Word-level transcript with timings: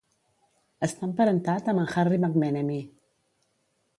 Està 0.87 1.05
emparentat 1.07 1.69
amb 1.73 1.83
en 1.83 1.93
Harry 2.03 2.19
McMenemy. 2.23 2.83